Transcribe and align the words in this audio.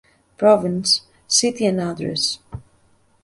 Province, 0.37 1.01
city 1.27 1.63
and 1.67 1.79
address 1.79 2.39